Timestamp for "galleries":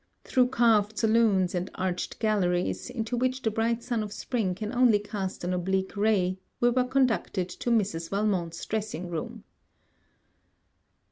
2.17-2.89